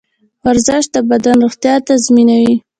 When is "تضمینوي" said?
1.87-2.55